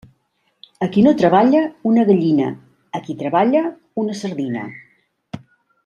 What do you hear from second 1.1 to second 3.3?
treballa, una gallina; a qui